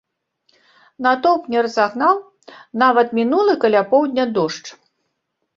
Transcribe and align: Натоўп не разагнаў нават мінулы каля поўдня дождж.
Натоўп 1.05 1.43
не 1.55 1.59
разагнаў 1.67 2.15
нават 2.85 3.07
мінулы 3.19 3.53
каля 3.67 3.81
поўдня 3.93 4.23
дождж. 4.39 4.67